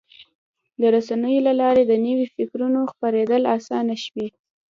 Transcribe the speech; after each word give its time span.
د 0.81 0.81
رسنیو 0.95 1.45
له 1.47 1.53
لارې 1.61 1.83
د 1.87 1.93
نوي 2.05 2.27
فکرونو 2.35 2.79
خپرېدل 2.91 3.41
اسانه 3.57 3.95
شوي. 4.05 4.27